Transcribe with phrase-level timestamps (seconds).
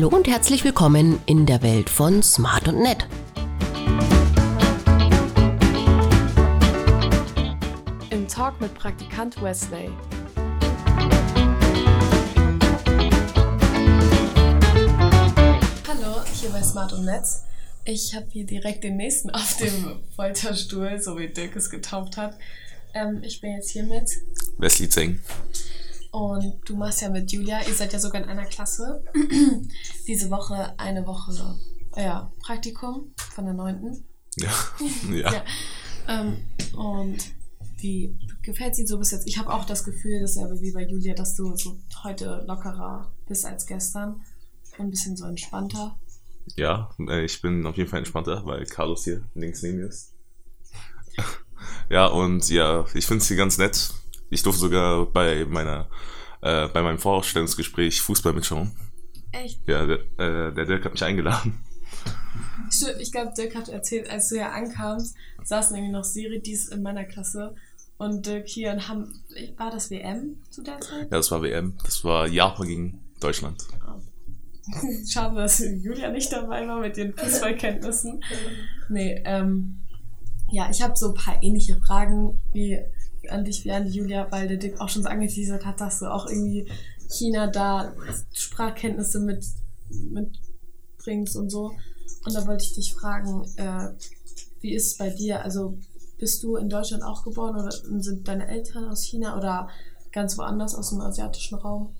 [0.00, 3.06] Hallo und herzlich willkommen in der Welt von Smart und Nett.
[8.08, 9.90] Im Talk mit Praktikant Wesley.
[15.86, 17.42] Hallo, hier bei Smart und Netz.
[17.84, 22.38] Ich habe hier direkt den nächsten auf dem Folterstuhl, so wie Dirk es getauft hat.
[22.94, 24.08] Ähm, ich bin jetzt hier mit
[24.56, 25.20] Wesley Zeng.
[26.10, 29.04] Und du machst ja mit Julia, ihr seid ja sogar in einer Klasse.
[30.06, 31.32] Diese Woche eine Woche
[31.96, 34.04] ja, Praktikum von der 9.
[34.36, 34.50] Ja.
[35.10, 35.32] ja.
[35.32, 35.44] Ja.
[36.08, 36.36] Ähm,
[36.76, 37.18] und
[37.78, 39.26] wie gefällt sie so bis jetzt?
[39.26, 43.44] Ich habe auch das Gefühl, dasselbe wie bei Julia, dass du so heute lockerer bist
[43.44, 44.20] als gestern.
[44.78, 45.98] Und ein bisschen so entspannter.
[46.56, 50.14] Ja, äh, ich bin auf jeden Fall entspannter, weil Carlos hier links neben mir ist.
[51.90, 53.92] ja, und ja, ich finde sie ganz nett.
[54.30, 55.88] Ich durfte sogar bei meiner,
[56.40, 58.72] äh, bei meinem Vorstellungsgespräch Fußball mitschauen.
[59.32, 59.60] Echt?
[59.66, 61.64] Ja, der, äh, der Dirk hat mich eingeladen.
[62.70, 66.52] Stimmt, ich glaube, Dirk hat erzählt, als du hier ankamst, saßen irgendwie noch Siri, die
[66.52, 67.54] ist in meiner Klasse.
[67.98, 69.22] Und Dirk hier und haben.
[69.58, 71.02] War das WM zu der Zeit?
[71.10, 71.76] Ja, das war WM.
[71.84, 73.66] Das war Japan gegen Deutschland.
[75.08, 78.22] Schade, dass Julia nicht dabei war mit ihren Fußballkenntnissen.
[78.88, 79.80] Nee, ähm,
[80.50, 82.80] ja, ich habe so ein paar ähnliche Fragen wie
[83.30, 86.12] an dich, wie an Julia, weil der Dick auch schon so angeteasert hat, dass du
[86.12, 86.70] auch irgendwie
[87.08, 87.92] China da
[88.32, 89.44] Sprachkenntnisse mit,
[89.88, 91.72] mitbringst und so.
[92.24, 93.88] Und da wollte ich dich fragen, äh,
[94.60, 95.42] wie ist es bei dir?
[95.42, 95.78] Also
[96.18, 99.68] bist du in Deutschland auch geboren oder sind deine Eltern aus China oder
[100.12, 101.94] ganz woanders aus dem asiatischen Raum?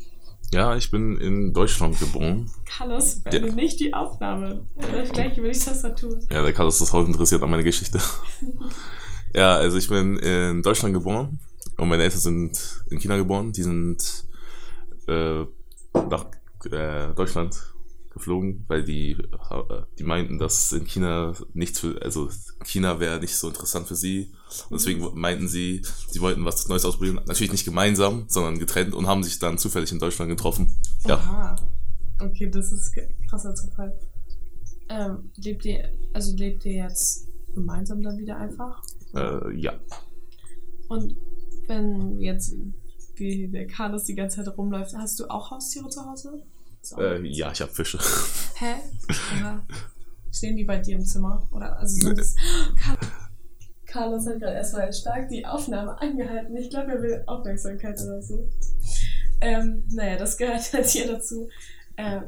[0.53, 2.51] Ja, ich bin in Deutschland geboren.
[2.65, 4.67] Carlos, beende nicht die Aufnahme.
[4.93, 6.19] Läuft gleich über die Tastatur.
[6.31, 8.01] Ja, der Carlos ist heute interessiert an meine Geschichte.
[9.35, 11.39] ja, also ich bin in Deutschland geboren
[11.77, 13.53] und meine Eltern sind in China geboren.
[13.53, 14.25] Die sind
[15.09, 15.45] äh,
[15.95, 16.27] nach
[16.71, 17.57] äh, Deutschland
[18.13, 22.29] geflogen, weil die, äh, die meinten, dass in China nichts für, also
[22.65, 24.33] China wäre nicht so interessant für sie.
[24.69, 27.21] Und deswegen meinten sie, sie wollten was Neues ausprobieren.
[27.27, 30.75] Natürlich nicht gemeinsam, sondern getrennt und haben sich dann zufällig in Deutschland getroffen.
[31.07, 31.17] Ja.
[31.17, 31.57] Aha.
[32.21, 32.95] Okay, das ist
[33.29, 33.99] krasser Zufall.
[34.89, 38.83] Ähm, lebt ihr, also lebt ihr jetzt gemeinsam dann wieder einfach?
[39.15, 39.73] Äh, ja.
[40.89, 41.17] Und
[41.67, 42.55] wenn jetzt
[43.17, 46.43] wie der Carlos die ganze Zeit rumläuft, hast du auch Haustiere zu Hause?
[46.99, 47.99] Äh, ja, ich habe Fische.
[48.57, 48.75] Hä?
[49.41, 49.65] Ja.
[50.33, 51.47] Stehen die bei dir im Zimmer?
[51.53, 52.21] Oder also sind.
[52.79, 52.99] Carl-
[53.87, 56.57] Carlos hat gerade erstmal stark die Aufnahme angehalten.
[56.57, 58.49] Ich glaube, er will Aufmerksamkeit oder so.
[59.41, 61.49] Ähm, naja, das gehört halt hier dazu.
[61.97, 62.21] Äh,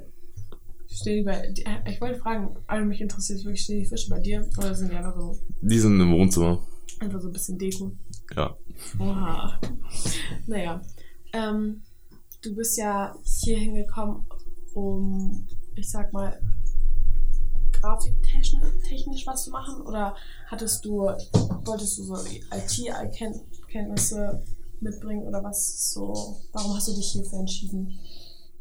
[0.91, 4.11] stehen die bei die, äh, Ich wollte fragen, also mich interessiert wirklich, stehen die Fische
[4.11, 4.45] bei dir?
[4.59, 6.67] Oder sind die einfach so, Die sind im Wohnzimmer.
[7.03, 7.93] Einfach so ein bisschen Deko?
[8.37, 8.57] Ja.
[8.99, 9.59] Oha.
[10.47, 10.81] Naja.
[11.33, 11.83] Ähm,
[12.43, 14.25] du bist ja hier hingekommen,
[14.75, 16.41] um, ich sag mal,
[17.73, 19.81] grafiktechnisch technisch was zu machen?
[19.83, 20.15] Oder
[20.47, 21.11] hattest du,
[21.65, 24.45] wolltest du so IT-Kenntnisse
[24.81, 26.41] mitbringen oder was so?
[26.53, 27.99] Warum hast du dich hierfür entschieden?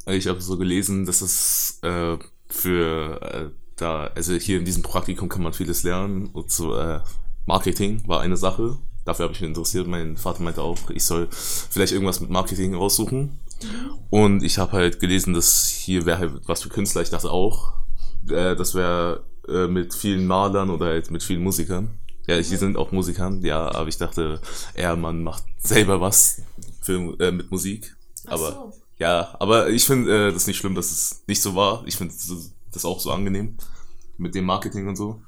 [0.07, 5.29] Ich habe so gelesen, dass es äh, für äh, da, also hier in diesem Praktikum
[5.29, 6.27] kann man vieles lernen.
[6.27, 6.99] Und so äh,
[7.45, 8.77] Marketing war eine Sache.
[9.05, 9.87] Dafür habe ich mich interessiert.
[9.87, 13.39] Mein Vater meinte auch, ich soll vielleicht irgendwas mit Marketing raussuchen.
[14.09, 17.01] Und ich habe halt gelesen, dass hier wäre halt was für Künstler.
[17.01, 17.73] Ich dachte auch,
[18.29, 21.99] äh, das wäre äh, mit vielen Malern oder halt mit vielen Musikern.
[22.27, 24.39] Ja, hier sind auch Musikern, ja, aber ich dachte
[24.75, 26.43] eher, man macht selber was
[26.81, 27.95] für, äh, mit Musik.
[28.27, 28.73] Aber so.
[28.99, 31.83] ja, aber ich finde äh, das nicht schlimm, dass es nicht so war.
[31.87, 32.13] Ich finde
[32.71, 33.57] das auch so angenehm
[34.17, 35.21] mit dem Marketing und so.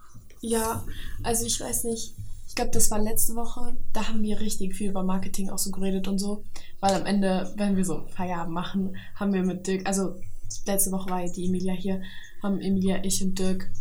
[0.43, 0.83] Ja,
[1.23, 2.15] also ich weiß nicht.
[2.49, 3.77] Ich glaube, das war letzte Woche.
[3.93, 6.43] Da haben wir richtig viel über Marketing auch so geredet und so.
[6.81, 10.15] Weil am Ende, wenn wir so Feierabend machen, haben wir mit Dirk, also
[10.65, 12.01] letzte Woche war ja die Emilia hier,
[12.43, 13.71] haben Emilia, ich und Dirk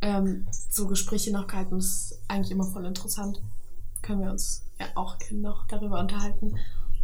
[0.00, 1.74] ähm, so Gespräche noch gehalten.
[1.74, 3.42] Das ist eigentlich immer voll interessant.
[4.00, 6.54] Können wir uns ja auch noch darüber unterhalten.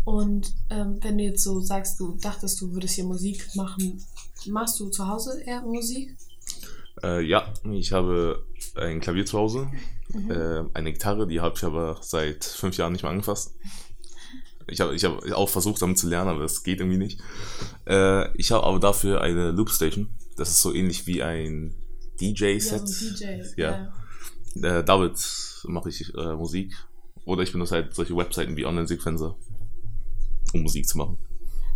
[0.04, 4.00] Und ähm, wenn du jetzt so sagst, du dachtest, du würdest hier Musik machen,
[4.46, 6.16] machst du zu Hause eher Musik?
[7.02, 8.44] Äh, ja, ich habe
[8.78, 9.68] ein Klavier zu Hause,
[10.14, 10.30] Mhm.
[10.30, 13.54] äh, eine Gitarre, die habe ich aber seit fünf Jahren nicht mehr angefasst.
[14.66, 17.20] Ich habe ich hab auch versucht, damit zu lernen, aber es geht irgendwie nicht.
[17.86, 20.08] Äh, ich habe aber dafür eine Loopstation.
[20.36, 21.74] Das ist so ähnlich wie ein
[22.20, 22.80] DJ-Set.
[22.80, 23.42] Ja, so DJ.
[23.56, 23.92] Ja.
[24.62, 25.18] Äh, damit
[25.64, 26.74] mache ich äh, Musik.
[27.24, 29.36] Oder ich benutze halt solche Webseiten wie Online-Sequencer,
[30.54, 31.18] um Musik zu machen.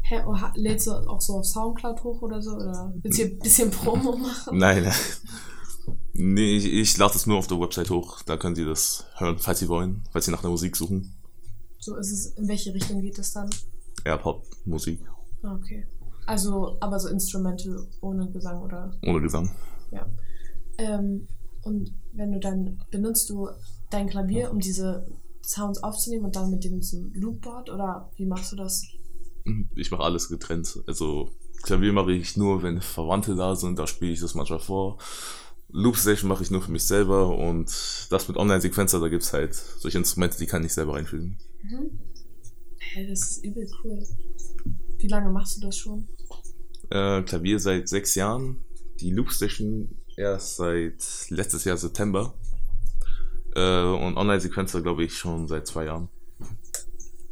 [0.02, 2.52] Hä, oh, lädst du auch so auf Soundcloud hoch oder so?
[2.56, 4.58] Oder willst du ein bisschen Promo machen?
[4.58, 4.94] Nein, nein.
[6.14, 8.22] Nee, ich, ich lade das nur auf der Website hoch.
[8.22, 11.14] Da könnt ihr das hören, falls ihr wollen, falls ihr nach einer Musik suchen.
[11.78, 13.48] So ist es, in welche Richtung geht es dann?
[14.04, 15.00] Ja, Pop-Musik.
[15.42, 15.86] Ah, Okay.
[16.24, 18.96] Also, aber so Instrumental ohne Gesang oder?
[19.04, 19.50] Ohne Gesang.
[19.90, 20.06] Ja.
[20.78, 21.26] Ähm,
[21.64, 23.48] und wenn du dann, benutzt du
[23.90, 25.04] dein Klavier, um diese
[25.42, 26.80] Sounds aufzunehmen und dann mit dem
[27.14, 28.84] Loopboard oder wie machst du das?
[29.74, 30.78] Ich mache alles getrennt.
[30.86, 31.32] Also
[31.62, 34.98] Klavier mache ich nur, wenn Verwandte da sind, da spiele ich das manchmal vor.
[35.72, 37.66] Loop Station mache ich nur für mich selber und
[38.10, 41.38] das mit Online-Sequenzer, da gibt es halt solche Instrumente, die kann ich selber einfügen.
[41.62, 41.98] Mhm.
[42.78, 44.06] Hey, das ist übel cool.
[44.98, 46.06] Wie lange machst du das schon?
[46.90, 48.62] Äh, Klavier seit sechs Jahren,
[49.00, 52.34] die Loop Station erst seit letztes Jahr September
[53.54, 56.08] äh, und Online-Sequenzer glaube ich schon seit zwei Jahren.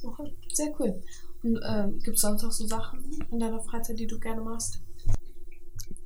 [0.03, 1.03] Okay, sehr cool.
[1.43, 4.81] Und ähm, gibt es sonst noch so Sachen in deiner Freizeit, die du gerne machst?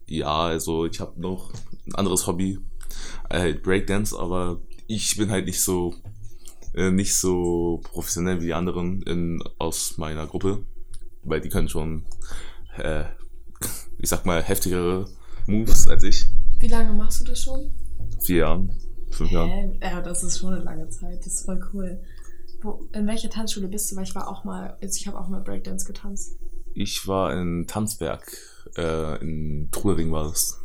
[0.07, 1.53] Ja, also ich habe noch
[1.87, 2.59] ein anderes Hobby,
[3.31, 5.95] halt Breakdance, aber ich bin halt nicht so
[6.75, 10.65] äh, nicht so professionell wie die anderen in, aus meiner Gruppe,
[11.23, 12.05] weil die können schon,
[12.77, 13.05] äh,
[13.99, 15.09] ich sag mal, heftigere
[15.47, 16.27] Moves als ich.
[16.59, 17.71] Wie lange machst du das schon?
[18.21, 18.73] Vier Jahren,
[19.11, 19.31] fünf.
[19.31, 19.79] Hä?
[19.81, 21.19] Ja, das ist schon eine lange Zeit.
[21.21, 22.01] Das ist voll cool.
[22.63, 23.97] Wo, in welcher Tanzschule bist du?
[23.97, 26.39] Weil ich war auch mal, also ich habe auch mal Breakdance getanzt.
[26.75, 28.25] Ich war in Tanzberg,
[28.77, 30.61] äh, in Trudering war das.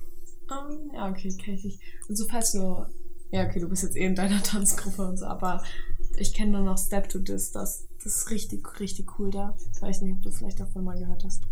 [0.47, 1.79] Ah, ja, okay, kenn ich nicht.
[2.07, 2.85] Und so falls du,
[3.31, 5.63] ja, okay, du bist jetzt eh in deiner Tanzgruppe und so, aber
[6.17, 9.55] ich kenne nur noch Step to This, das, das ist richtig, richtig cool da.
[9.75, 11.43] Ich weiß nicht, ob du vielleicht davon mal gehört hast.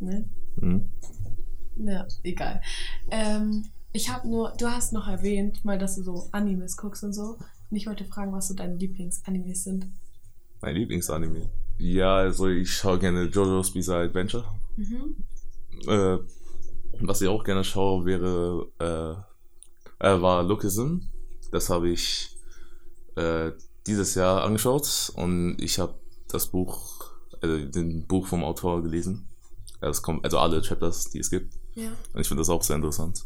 [0.00, 0.28] Ne?
[0.56, 0.88] Mhm.
[1.76, 2.60] Ja, egal.
[3.10, 7.12] Ähm, ich habe nur, du hast noch erwähnt, mal, dass du so Animes guckst und
[7.12, 7.36] so.
[7.70, 9.86] Und ich wollte fragen, was so deine Lieblingsanimes sind.
[10.60, 11.50] Mein Lieblingsanime.
[11.78, 14.44] Ja, also ich schaue gerne JoJo's Bizarre Adventure.
[14.76, 15.16] Mhm.
[15.86, 16.18] Äh,
[17.00, 18.68] was ich auch gerne schaue, wäre,
[20.00, 21.00] äh, äh, war Lookism.
[21.50, 22.36] Das habe ich
[23.16, 23.52] äh,
[23.86, 25.94] dieses Jahr angeschaut und ich habe
[26.28, 29.28] das Buch, also den Buch vom Autor gelesen.
[29.80, 31.54] Das kommt, also alle Chapters, die es gibt.
[31.74, 31.90] Ja.
[32.12, 33.24] Und ich finde das auch sehr interessant.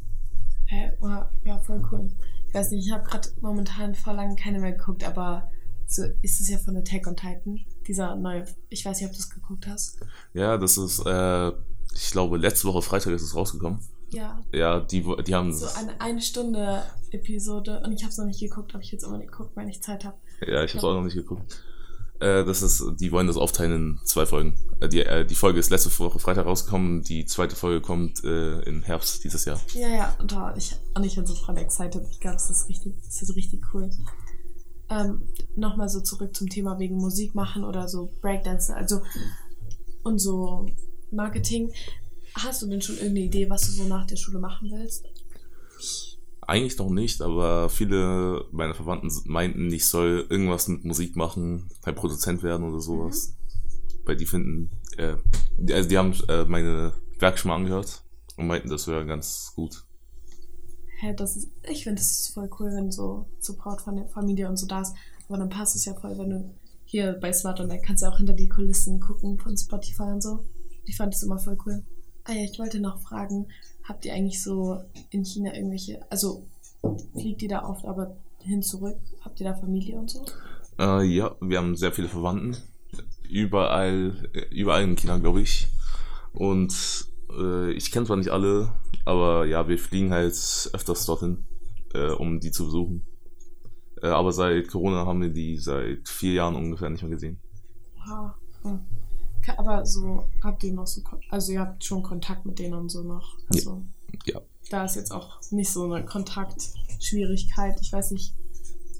[1.44, 2.11] Ja, voll cool.
[2.49, 5.50] Ich weiß nicht, ich habe gerade momentan vor lang keine mehr geguckt, aber
[5.87, 7.61] so ist es ja von Attack on Titan.
[7.87, 9.99] Dieser neue, ich weiß nicht, ob du es geguckt hast.
[10.34, 11.52] Ja, das ist, äh,
[11.98, 13.80] ich glaube, letzte Woche Freitag ist es rausgekommen.
[14.10, 18.26] Ja, Ja, die, die haben, so eine eine Stunde Episode und ich habe es noch
[18.26, 20.16] nicht geguckt, aber ich jetzt unbedingt gucken, wenn ich Zeit habe.
[20.40, 21.62] ja, ich habe es auch noch nicht geguckt.
[22.20, 24.54] Äh, das ist, die wollen das aufteilen in zwei Folgen.
[24.80, 28.60] Äh, die, äh, die Folge ist letzte Woche Freitag rausgekommen, die zweite Folge kommt äh,
[28.62, 29.60] im Herbst dieses Jahr.
[29.74, 32.02] Ja, ja, und, da, ich, und ich bin so voll excited.
[32.10, 33.90] Ich glaube, es ist richtig, es ist richtig cool.
[34.90, 35.22] Ähm,
[35.54, 39.02] Nochmal so zurück zum Thema wegen Musik machen oder so Breakdance, also
[40.02, 40.66] und so
[41.10, 41.72] Marketing.
[42.34, 45.06] Hast du denn schon irgendeine Idee, was du so nach der Schule machen willst?
[46.40, 51.96] Eigentlich noch nicht, aber viele meiner Verwandten meinten, ich soll irgendwas mit Musik machen, halt
[51.96, 53.37] Produzent werden oder sowas.
[54.05, 55.16] Weil die finden, äh,
[55.58, 58.02] die, also die haben äh, meine Werke schon mal angehört
[58.37, 59.84] und meinten, das wäre ganz gut.
[61.00, 64.49] Hä, das ist, ich finde, das ist voll cool, wenn so Support von der Familie
[64.49, 64.94] und so da ist.
[65.28, 66.54] Aber dann passt es ja voll, wenn du
[66.84, 70.22] hier bei Smart und da kannst du auch hinter die Kulissen gucken von Spotify und
[70.22, 70.44] so.
[70.88, 71.82] Ich fand das immer voll cool.
[72.25, 73.46] Ah ja, ich wollte noch fragen,
[73.85, 74.81] habt ihr eigentlich so
[75.11, 76.46] in China irgendwelche, also
[77.12, 78.97] fliegt ihr da oft aber hin zurück?
[79.21, 80.25] Habt ihr da Familie und so?
[80.78, 82.57] Äh, ja, wir haben sehr viele Verwandten.
[83.28, 85.68] Überall, äh, überall in China, glaube ich.
[86.33, 86.75] Und
[87.38, 88.73] äh, ich kenne zwar nicht alle,
[89.04, 90.33] aber ja, wir fliegen halt
[90.73, 91.45] öfters dorthin,
[91.92, 93.04] äh, um die zu besuchen.
[94.02, 97.38] Äh, aber seit Corona haben wir die seit vier Jahren ungefähr nicht mehr gesehen.
[98.07, 98.30] Wow.
[98.62, 98.80] Hm.
[99.57, 103.02] Aber so habt ihr noch so, also ihr habt schon Kontakt mit denen und so
[103.02, 103.37] noch.
[103.52, 103.83] Also,
[104.25, 104.40] Ja.
[104.71, 107.81] Da ist jetzt auch nicht so eine Kontaktschwierigkeit.
[107.81, 108.35] Ich weiß nicht,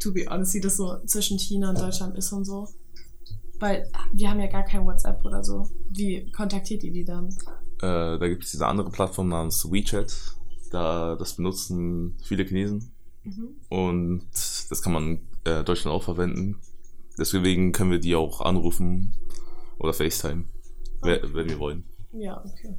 [0.01, 2.69] to be honest, wie das so zwischen China und Deutschland ist und so.
[3.59, 5.69] Weil wir haben ja gar kein WhatsApp oder so.
[5.91, 7.29] Wie kontaktiert ihr die dann?
[7.81, 10.37] Äh, da gibt es diese andere Plattform namens WeChat.
[10.71, 12.93] Da, das benutzen viele Chinesen.
[13.25, 13.49] Mhm.
[13.69, 16.57] Und das kann man äh, Deutschland auch verwenden.
[17.19, 19.13] Deswegen können wir die auch anrufen
[19.79, 20.45] oder FaceTime,
[21.03, 21.85] we- wenn wir wollen.
[22.13, 22.75] Ja, okay.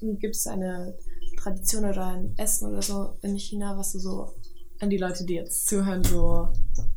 [0.00, 0.96] Und gibt es eine
[1.36, 4.34] Tradition oder ein Essen oder so in China, was du so
[4.80, 6.48] an die Leute, die jetzt zuhören, so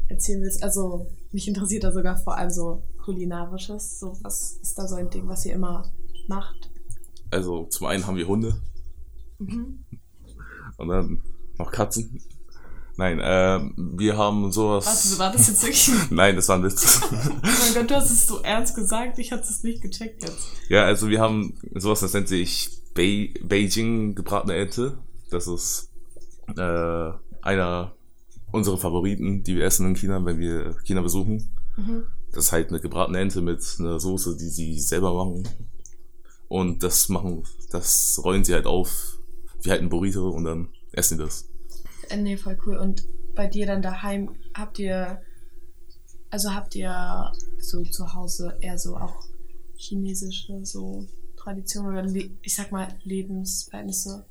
[0.07, 0.63] erzählen willst?
[0.63, 3.99] Also, mich interessiert da sogar vor allem so kulinarisches.
[3.99, 5.91] So, was ist da so ein Ding, was ihr immer
[6.27, 6.71] macht?
[7.31, 8.55] Also zum einen haben wir Hunde
[9.39, 9.83] Mhm.
[10.77, 11.21] und dann
[11.59, 12.21] noch Katzen.
[12.97, 14.85] Nein, äh, wir haben sowas.
[14.85, 15.91] Warte, war das jetzt wirklich?
[16.11, 17.01] Nein, das war ein Witz.
[17.11, 20.47] Oh mein Gott, du hast es so ernst gesagt, ich hatte es nicht gecheckt jetzt.
[20.69, 24.97] ja, also wir haben sowas, das nennt sich Bei Beijing gebratene Ente.
[25.29, 25.89] Das ist
[26.57, 27.11] äh,
[27.41, 27.93] einer
[28.51, 31.51] unserer Favoriten, die wir essen in China, wenn wir China besuchen.
[31.75, 32.05] Mhm.
[32.31, 35.43] Das ist halt eine gebratene Ente mit einer Soße, die sie selber machen.
[36.47, 39.17] Und das machen, das rollen sie halt auf,
[39.61, 41.49] wie halt ein Burrito und dann essen die das.
[42.09, 42.77] Äh, nee, voll cool.
[42.77, 45.21] Und bei dir dann daheim habt ihr,
[46.29, 49.23] also habt ihr so zu Hause eher so auch
[49.75, 51.05] chinesische so
[51.37, 54.25] Traditionen oder le ich sag mal Lebensverhältnisse?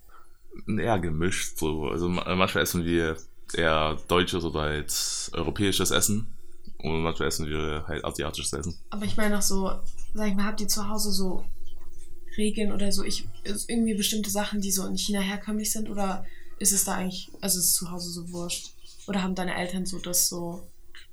[0.66, 1.85] Eher gemischt, so.
[1.88, 3.16] Also ma- manchmal essen wir
[3.54, 6.28] eher deutsches oder halt europäisches Essen.
[6.78, 8.76] Und manchmal essen wir halt asiatisches Essen.
[8.90, 9.71] Aber ich meine auch so,
[10.12, 11.45] sag ich mal, habt ihr zu Hause so
[12.37, 16.25] Regeln oder so, ich, ist irgendwie bestimmte Sachen, die so in China herkömmlich sind oder
[16.58, 18.70] ist es da eigentlich, also ist es zu Hause so wurscht?
[19.06, 20.66] Oder haben deine Eltern so das so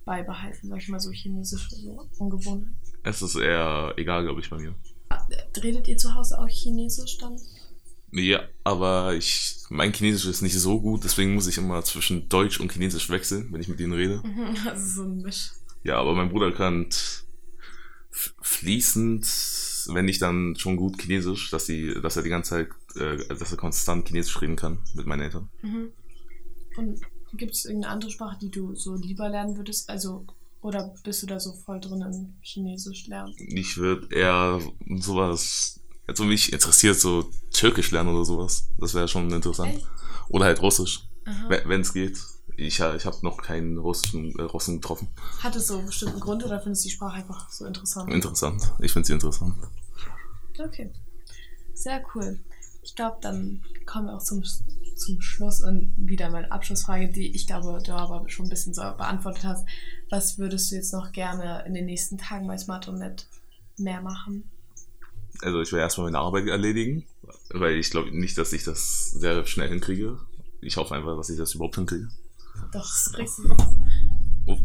[0.05, 2.75] beibehalten, sag ich mal, so chinesische so Angewohnheiten?
[3.03, 4.75] Es ist eher egal, glaube ich, bei mir.
[5.61, 7.39] Redet ihr zu Hause auch Chinesisch dann?
[8.13, 12.59] Ja, aber ich, mein Chinesisch ist nicht so gut, deswegen muss ich immer zwischen Deutsch
[12.59, 14.21] und Chinesisch wechseln, wenn ich mit ihnen rede.
[14.69, 15.51] Also so ein Misch.
[15.83, 16.87] Ja, aber mein Bruder kann
[18.11, 18.35] f-
[19.87, 23.51] wenn nicht dann schon gut Chinesisch, dass sie, dass er die ganze Zeit, äh, dass
[23.51, 25.49] er konstant Chinesisch reden kann mit meinen Eltern.
[25.61, 25.91] Mhm.
[26.77, 27.01] Und
[27.33, 29.89] gibt es irgendeine andere Sprache, die du so lieber lernen würdest?
[29.89, 30.25] Also,
[30.61, 33.33] oder bist du da so voll drin in Chinesisch lernen?
[33.37, 34.59] Ich würde eher
[34.99, 38.69] sowas, also mich interessiert so Türkisch lernen oder sowas.
[38.79, 39.75] Das wäre schon interessant.
[39.75, 39.87] Echt?
[40.29, 41.07] Oder halt Russisch,
[41.47, 42.17] wenn es geht.
[42.61, 45.07] Ich, ich habe noch keinen russischen äh, Russen getroffen.
[45.39, 48.11] Hat es so einen bestimmten Grund oder findest du die Sprache einfach so interessant?
[48.11, 48.71] Interessant.
[48.79, 49.55] Ich finde sie interessant.
[50.59, 50.91] Okay.
[51.73, 52.39] Sehr cool.
[52.83, 54.43] Ich glaube, dann kommen wir auch zum,
[54.95, 58.81] zum Schluss und wieder meine Abschlussfrage, die ich glaube, du aber schon ein bisschen so
[58.81, 59.65] beantwortet hast.
[60.11, 63.25] Was würdest du jetzt noch gerne in den nächsten Tagen bei Smart und Net
[63.77, 64.43] mehr machen?
[65.41, 67.05] Also ich will erstmal meine Arbeit erledigen,
[67.49, 70.19] weil ich glaube nicht, dass ich das sehr schnell hinkriege.
[70.61, 72.07] Ich hoffe einfach, dass ich das überhaupt hinkriege.
[72.71, 73.55] Doch, das du.
[74.45, 74.57] Oh.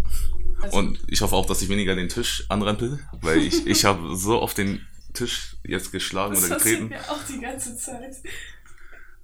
[0.61, 4.17] Also, Und ich hoffe auch, dass ich weniger den Tisch anrempel, weil ich, ich habe
[4.17, 6.89] so auf den Tisch jetzt geschlagen das oder getreten.
[6.89, 8.17] mir auch die ganze Zeit.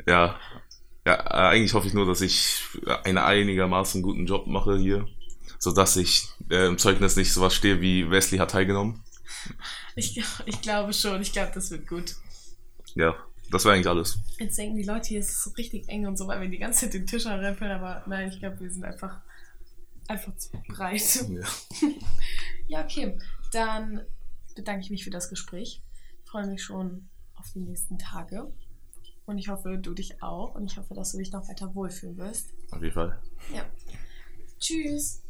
[0.07, 0.39] Ja.
[1.05, 2.63] Ja, äh, eigentlich hoffe ich nur, dass ich
[3.05, 5.07] einen einigermaßen guten Job mache hier,
[5.59, 9.03] sodass ich äh, im Zeugnis nicht sowas stehe wie Wesley hat teilgenommen.
[9.97, 12.15] Ich, ich glaube schon, ich glaube, das wird gut.
[12.95, 13.17] Ja,
[13.53, 14.19] das wäre eigentlich alles.
[14.39, 16.59] Jetzt denken die Leute, hier ist es so richtig eng und so, weil wir die
[16.59, 19.21] ganze Zeit den Tisch anrempeln, aber nein, ich glaube, wir sind einfach,
[20.09, 21.27] einfach zu breit.
[21.29, 21.89] Ja.
[22.69, 23.19] Ja, okay.
[23.53, 24.01] Dann
[24.55, 25.83] bedanke ich mich für das Gespräch.
[26.25, 28.51] Freue mich schon auf die nächsten Tage.
[29.27, 30.55] Und ich hoffe, du dich auch.
[30.55, 32.49] Und ich hoffe, dass du dich noch weiter wohlfühlen wirst.
[32.71, 33.21] Auf jeden Fall.
[33.55, 33.67] Ja.
[34.59, 35.23] Tschüss.